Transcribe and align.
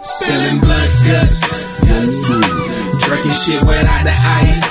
Spilling 0.00 0.60
blood 0.60 0.90
guts. 1.08 1.42
Drinking 3.04 3.32
shit 3.32 3.60
without 3.62 4.04
the 4.04 4.14
ice. 4.46 4.62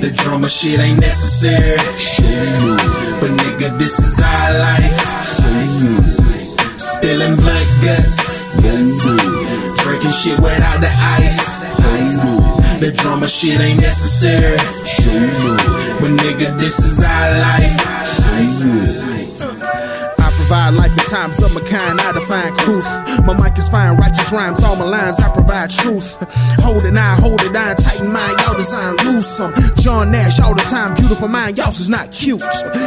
The 0.00 0.10
drama 0.10 0.48
shit 0.48 0.80
ain't 0.80 1.00
necessary. 1.00 1.76
But 3.20 3.30
nigga, 3.30 3.78
this 3.78 4.00
is 4.00 4.18
our 4.18 4.58
life. 4.58 4.98
Spilling 6.80 7.36
blood 7.36 7.68
guts. 7.84 8.18
Drinking 9.84 10.10
shit 10.10 10.40
without 10.40 10.80
the 10.80 10.90
ice. 11.22 11.60
The 12.80 12.90
drama 12.90 13.28
shit 13.28 13.60
ain't 13.60 13.80
necessary. 13.80 14.56
But 16.00 16.10
nigga, 16.10 16.58
this 16.58 16.80
is 16.80 17.00
our 17.00 17.38
life. 17.38 19.07
I 20.48 20.72
provide 20.72 20.80
life 20.80 20.92
in 20.96 21.04
times 21.12 21.42
of 21.44 21.52
my 21.52 21.60
kind, 21.60 22.00
I 22.00 22.12
define 22.12 22.56
truth. 22.64 22.88
My 23.28 23.36
mic 23.36 23.58
is 23.60 23.68
fine, 23.68 24.00
righteous 24.00 24.32
rhymes, 24.32 24.64
all 24.64 24.76
my 24.76 24.88
lines, 24.88 25.20
I 25.20 25.28
provide 25.28 25.68
truth. 25.68 26.16
Hold 26.64 26.86
it, 26.88 26.96
I 26.96 27.20
hold 27.20 27.42
it, 27.44 27.52
I 27.52 27.74
tighten 27.74 28.08
mine, 28.08 28.32
y'all 28.40 28.56
design 28.56 28.96
lose 29.04 29.28
some. 29.28 29.52
John 29.76 30.10
Nash, 30.10 30.40
all 30.40 30.54
the 30.54 30.64
time, 30.64 30.94
beautiful 30.96 31.28
mind, 31.28 31.58
Y'all's 31.58 31.80
is 31.80 31.90
not 31.90 32.12
cute. 32.12 32.40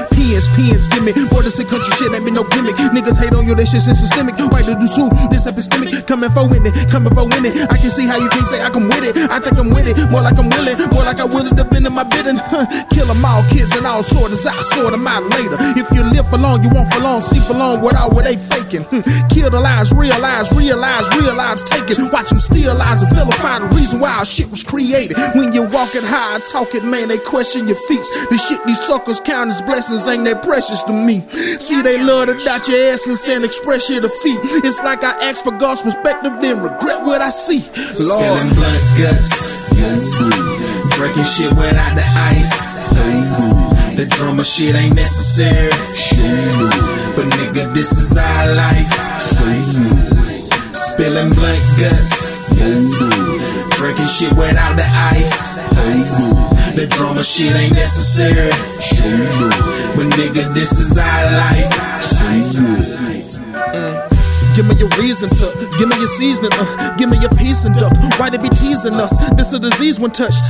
Pins, 0.10 0.50
pins, 0.58 0.90
give 0.90 1.06
me 1.06 1.14
more 1.30 1.46
than 1.46 1.54
country 1.70 1.94
shit, 2.02 2.10
ain't 2.10 2.26
been 2.26 2.34
no 2.34 2.42
gimmick. 2.50 2.74
Niggas 2.98 3.22
hate 3.22 3.38
on 3.38 3.46
you, 3.46 3.54
that 3.54 3.70
shit's 3.70 3.86
systemic. 3.86 4.42
Why 4.50 4.66
do 4.66 4.74
do 4.74 4.90
too? 4.90 5.14
This 5.30 5.46
epistemic, 5.46 6.10
coming 6.10 6.34
for 6.34 6.50
winning, 6.50 6.74
coming 6.90 7.14
for 7.14 7.30
winning. 7.30 7.54
I 7.70 7.78
can 7.78 7.94
see 7.94 8.10
how 8.10 8.18
you 8.18 8.30
can 8.34 8.42
say 8.42 8.66
I 8.66 8.74
come 8.74 8.90
with 8.90 9.06
it. 9.06 9.14
I 9.30 9.38
think 9.38 9.62
I'm 9.62 9.70
with 9.70 9.86
it, 9.86 10.02
more 10.10 10.26
like 10.26 10.38
I'm 10.42 10.50
willing, 10.50 10.82
more 10.90 11.06
like 11.06 11.22
I 11.22 11.30
will 11.30 11.46
have 11.46 11.70
been 11.70 11.86
in 11.86 11.94
my 11.94 12.10
bidding. 12.10 12.42
Kill 12.90 13.06
them 13.06 13.22
all, 13.22 13.46
kids 13.54 13.70
and 13.78 13.86
all 13.86 14.02
sorts, 14.02 14.50
I 14.50 14.58
sort 14.74 14.98
them 14.98 15.06
out 15.06 15.22
later. 15.30 15.62
If 15.78 15.94
you 15.94 16.02
live 16.10 16.26
for 16.26 16.42
long, 16.42 16.66
you 16.66 16.74
won't 16.74 16.90
for 16.90 17.06
long, 17.06 17.22
see 17.22 17.38
long 17.54 17.82
without 17.82 18.14
what 18.14 18.26
they 18.26 18.36
faking. 18.36 18.84
Hmm. 18.90 19.02
Kill 19.30 19.50
the 19.50 19.60
lies, 19.60 19.94
realize, 19.94 20.52
realize, 20.54 21.10
realize, 21.16 21.64
take 21.64 21.90
it. 21.90 21.98
Watch 22.12 22.30
them 22.30 22.38
steal 22.38 22.80
and 22.82 23.16
vilify 23.16 23.60
the 23.60 23.68
reason 23.76 24.00
why 24.00 24.18
our 24.20 24.26
shit 24.26 24.50
was 24.50 24.64
created. 24.64 25.18
When 25.36 25.54
you 25.54 25.64
walking 25.64 26.04
high, 26.04 26.40
talking, 26.52 26.90
man, 26.90 27.08
they 27.10 27.18
question 27.18 27.68
your 27.68 27.80
feet. 27.88 28.06
The 28.30 28.38
shit 28.38 28.64
these 28.66 28.82
suckers 28.82 29.20
count 29.20 29.50
as 29.50 29.62
blessings 29.62 30.08
ain't 30.08 30.26
that 30.26 30.44
precious 30.44 30.84
to 30.84 30.94
me. 30.94 31.22
See, 31.60 31.82
they 31.82 32.02
love 32.02 32.28
to 32.28 32.36
dot 32.44 32.68
your 32.68 32.80
essence 32.94 33.28
and 33.28 33.44
express 33.44 33.90
your 33.90 34.02
defeat. 34.02 34.40
It's 34.64 34.82
like 34.84 35.04
I 35.04 35.12
ask 35.30 35.44
for 35.44 35.52
God's 35.52 35.82
perspective, 35.82 36.34
then 36.42 36.62
regret 36.62 37.04
what 37.04 37.22
I 37.22 37.30
see. 37.30 37.62
Lord. 38.04 38.26
Spilling 38.26 38.54
blood 38.56 38.82
guts. 38.98 39.62
Drinking 40.96 41.24
shit 41.24 41.52
without 41.52 41.96
the 41.96 42.06
ice. 42.06 42.81
The 43.96 44.06
drama 44.10 44.44
shit 44.44 44.76
ain't 44.76 44.96
necessary. 44.96 45.70
But 47.16 47.26
nigga, 47.38 47.74
this 47.74 47.92
is 47.92 48.18
our 48.18 48.54
life. 48.56 48.94
Spilling 50.74 51.30
blood 51.30 51.62
guts. 51.80 52.32
Drinking 53.78 54.08
shit 54.08 54.32
without 54.34 54.76
the 54.76 54.86
ice. 55.14 55.50
The 56.76 56.88
drama 56.88 57.24
shit 57.24 57.56
ain't 57.56 57.76
necessary. 57.76 58.50
But 59.96 60.08
nigga, 60.18 60.54
this 60.54 60.80
is 60.80 60.98
our 60.98 61.32
life. 64.04 64.11
Give 64.56 64.68
me 64.68 64.76
your 64.76 64.90
reason 65.00 65.30
to, 65.30 65.46
give 65.80 65.88
me 65.88 65.96
your 65.98 66.12
seasoning, 66.12 66.52
uh, 66.54 66.96
give 66.98 67.10
me 67.10 67.18
your 67.20 67.32
peace 67.40 67.64
and 67.64 67.74
duck. 67.74 67.96
Why 68.20 68.30
they 68.30 68.38
be 68.38 68.50
teasing 68.50 68.96
us? 68.96 69.16
This 69.32 69.54
a 69.54 69.60
disease 69.60 70.00
when 70.00 70.12
touched. 70.12 70.44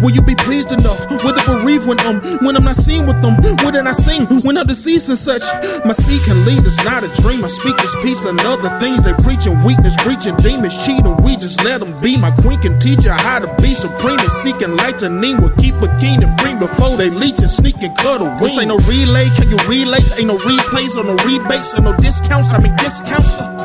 Will 0.00 0.10
you 0.10 0.22
be 0.22 0.36
pleased 0.36 0.72
enough 0.72 1.10
with 1.10 1.34
the 1.34 1.42
bereaved 1.44 1.86
when 1.86 1.98
um 2.06 2.22
when 2.46 2.56
I'm 2.56 2.64
not 2.64 2.76
seen 2.76 3.06
with 3.06 3.20
them? 3.20 3.34
Wouldn't 3.64 3.88
I 3.88 3.92
sing 3.92 4.26
when 4.46 4.56
I'm 4.56 4.66
deceased 4.66 5.08
and 5.08 5.18
such? 5.18 5.42
My 5.84 5.92
seed 5.92 6.22
can 6.22 6.38
lead, 6.46 6.62
it's 6.62 6.82
not 6.84 7.02
a 7.02 7.10
dream. 7.20 7.44
I 7.44 7.48
speak 7.48 7.76
this 7.78 7.94
peace 8.00 8.24
and 8.24 8.38
other 8.46 8.70
things. 8.78 9.02
They 9.02 9.12
preaching 9.26 9.58
weakness, 9.66 9.96
preaching 9.98 10.36
demons, 10.38 10.78
cheating. 10.86 11.16
We 11.26 11.34
just 11.34 11.62
let 11.64 11.80
them 11.80 11.98
be. 12.00 12.16
My 12.16 12.30
queen 12.30 12.58
can 12.60 12.78
teach 12.78 13.04
you 13.04 13.10
how 13.12 13.40
to 13.40 13.50
be 13.60 13.74
supreme 13.74 14.22
and 14.22 14.30
seeking 14.30 14.76
lightning. 14.76 15.42
Will 15.42 15.54
keep 15.58 15.74
a 15.82 15.90
keen 15.98 16.22
and 16.22 16.32
bring 16.38 16.58
before 16.58 16.96
they 16.96 17.10
leech 17.10 17.42
and 17.42 17.50
sneak 17.50 17.82
and 17.82 17.96
cuddle. 17.98 18.30
This 18.38 18.56
ain't 18.56 18.68
no 18.70 18.78
relay, 18.86 19.26
can 19.34 19.50
you 19.50 19.58
relate? 19.66 20.06
Ain't 20.14 20.30
no 20.30 20.38
replays 20.46 20.94
or 20.94 21.02
no 21.04 21.18
rebates 21.26 21.74
or 21.76 21.82
no 21.82 21.92
discounts. 21.98 22.54
I 22.54 22.62
mean 22.62 22.74
discount. 22.78 23.57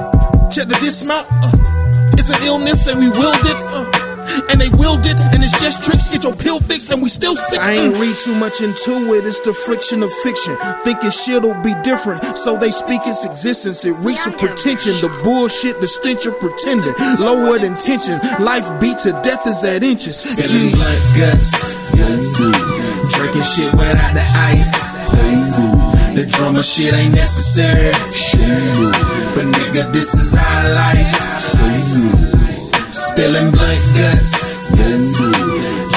Check 0.53 0.67
the 0.67 0.77
dismount. 0.85 1.25
Uh, 1.41 1.49
it's 2.13 2.29
an 2.29 2.37
illness 2.43 2.85
and 2.85 2.99
we 2.99 3.09
willed 3.09 3.41
it. 3.41 3.57
Uh, 3.73 3.89
and 4.49 4.61
they 4.61 4.69
willed 4.77 5.05
it, 5.05 5.17
and 5.33 5.43
it's 5.43 5.59
just 5.59 5.83
tricks. 5.83 6.09
Get 6.09 6.23
your 6.23 6.35
pill 6.35 6.59
fixed, 6.59 6.91
and 6.91 7.01
we 7.01 7.09
still 7.09 7.35
sick. 7.35 7.59
I 7.59 7.73
ain't 7.73 7.97
read 7.97 8.15
too 8.17 8.35
much 8.35 8.61
into 8.61 9.13
it. 9.13 9.25
It's 9.25 9.39
the 9.39 9.53
friction 9.53 10.03
of 10.03 10.11
fiction. 10.21 10.55
Thinking 10.83 11.09
shit'll 11.09 11.59
be 11.61 11.73
different, 11.81 12.23
so 12.35 12.55
they 12.55 12.69
speak 12.69 13.01
its 13.05 13.25
existence. 13.25 13.83
It 13.83 13.93
reeks 14.05 14.27
of 14.27 14.37
pretension. 14.37 15.01
The 15.01 15.09
bullshit, 15.23 15.79
the 15.81 15.87
stench 15.87 16.25
of 16.27 16.39
pretending. 16.39 16.93
Lowered 17.17 17.63
intentions. 17.63 18.21
Life 18.39 18.69
beat 18.79 18.99
to 18.99 19.11
death 19.25 19.45
is 19.47 19.63
at 19.63 19.83
inches. 19.83 20.17
Spilling 20.17 20.69
Jeez. 20.69 20.77
blood 20.77 21.01
guts. 21.17 21.49
Drinking 23.17 23.43
shit 23.43 23.73
without 23.73 24.13
the 24.13 24.25
ice. 24.37 24.73
The 26.13 26.25
drama 26.25 26.61
shit 26.61 26.93
ain't 26.93 27.15
necessary. 27.15 27.92
Nigga, 29.73 29.91
this 29.91 30.13
is 30.13 30.35
our 30.35 30.69
life. 30.69 31.15
Spilling 32.93 33.49
blood 33.49 33.77
guts. 33.97 34.69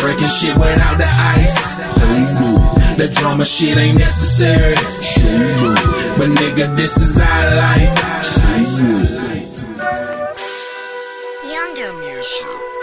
Drinking 0.00 0.28
shit 0.28 0.56
without 0.56 0.96
the 0.96 1.04
ice. 1.04 1.76
The 2.96 3.08
drama 3.20 3.44
shit 3.44 3.76
ain't 3.76 3.98
necessary. 3.98 4.76
But 6.16 6.30
nigga, 6.30 6.74
this 6.74 6.96
is 6.96 7.18
our 7.18 7.56
life. 7.56 7.92
Yondo 11.44 11.92
Music. 12.00 12.75